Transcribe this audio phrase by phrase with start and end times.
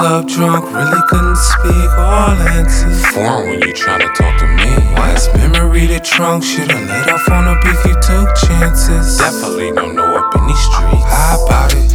[0.00, 3.04] drunk, really couldn't speak all answers.
[3.08, 4.64] Foreign when you try to talk to me.
[4.96, 9.18] Last memory the trunk, should've let off on a beef, you took chances.
[9.18, 11.04] Definitely don't know up in these streets.
[11.04, 11.92] How about it?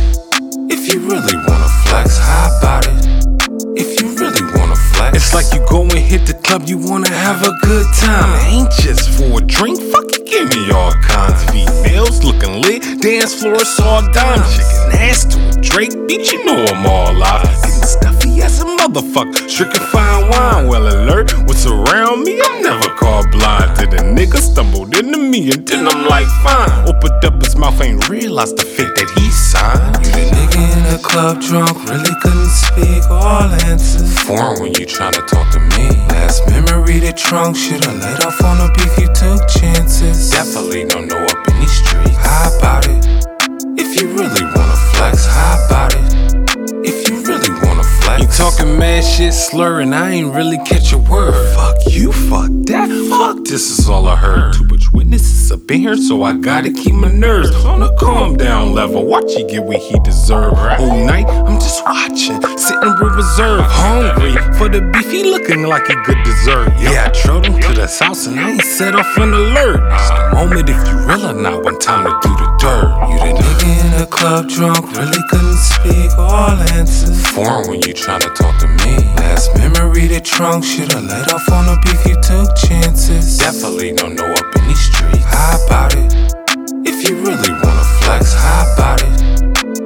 [0.72, 2.94] If you really wanna flex, how about it?
[3.76, 7.12] If you really wanna flex, It's like you go and hit the club, you wanna
[7.12, 8.30] have a good time.
[8.36, 9.82] It ain't just for a drink,
[13.02, 14.44] dance floor it's all dime.
[14.50, 17.44] Chicken ass to a Drake beat, you know I'm all live.
[17.44, 20.68] Getting stuffy as a motherfucker, stricken fine wine.
[20.68, 23.78] Well alert, what's around me, I'm never called blind.
[23.78, 26.88] Did the nigga stumbled into me, and then I'm like, fine.
[26.88, 30.06] Opened up his mouth, ain't realized the fate that he signed.
[30.06, 34.18] You the nigga in the club drunk, really couldn't speak all answers.
[34.20, 35.90] Foreign when you tryna talk to me.
[36.10, 39.05] Last memory the trunk, should've let off on a beef,
[44.96, 46.06] flex, how about it?
[46.88, 50.98] If you really wanna flex, You talking mad shit, slurring, I ain't really catch a
[50.98, 51.34] word.
[51.56, 54.54] Fuck you, fuck that, fuck this is all I heard.
[54.54, 58.36] Too much witnesses up in here, so I gotta keep my nerves on a calm
[58.38, 59.06] down level.
[59.06, 60.54] Watch you get what he deserve.
[60.58, 63.66] Whole night, I'm just watching, sitting with reserve.
[63.66, 66.72] Hungry for the beef, he looking like a good dessert.
[66.80, 69.80] Yeah, I drove him to this house and I ain't set off an alert.
[69.92, 70.46] Just a uh-huh.
[70.46, 72.55] moment if you real or not, one time to do the
[74.26, 77.28] club drunk, really couldn't speak all answers.
[77.28, 78.96] foreign when you tryna talk to me.
[79.22, 83.38] Last memory the trunk, should've let off on a beef, you took chances.
[83.38, 85.26] Definitely don't know up in these streets.
[85.26, 86.10] How about it?
[86.90, 89.14] If you really wanna flex, how about it?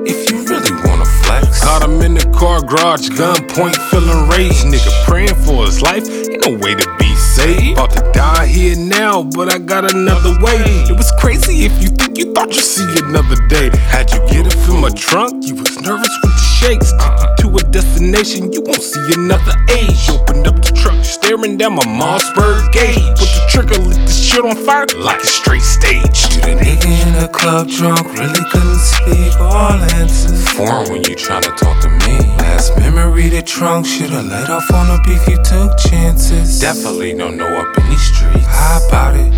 [0.08, 4.64] If you really wanna flex, Caught him in the car garage, gunpoint, feeling rage.
[4.64, 6.08] Nigga praying for his life,
[6.40, 7.74] ain't no way to be saved.
[7.74, 10.62] About to die here now, but I got another way.
[10.90, 13.70] It was crazy if you think you thought you'd see another day.
[13.78, 16.92] Had you get it from a trunk, you was nervous with the shakes.
[16.94, 20.10] Take you to a destination, you won't see another age.
[20.10, 22.96] Opened up the truck, staring down my Mossberg gauge.
[23.18, 26.30] Put the trigger, lit this shit on fire like a straight stage.
[26.42, 30.48] the nigga in the club drunk, really couldn't speak all answers.
[30.52, 32.29] Foreign when you tryna talk to me.
[32.60, 36.60] Last memory the trunk, should've let off on a beef, you took chances.
[36.60, 38.46] Definitely don't know up in these streets.
[38.48, 39.32] How about it?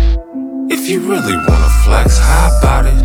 [0.68, 3.01] If you really wanna flex, how about it?